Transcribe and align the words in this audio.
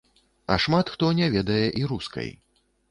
А 0.55 0.57
шмат 0.63 0.89
хто 0.95 1.11
не 1.21 1.31
ведае 1.37 1.63
і 1.83 1.87
рускай. 1.95 2.29